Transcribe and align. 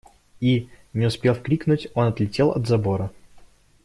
И, 0.39 0.67
не 0.93 1.05
успев 1.05 1.43
крикнуть, 1.43 1.89
он 1.93 2.05
отлетел 2.07 2.49
от 2.49 2.65
забора. 2.65 3.11